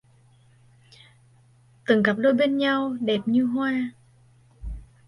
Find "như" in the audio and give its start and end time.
3.25-3.45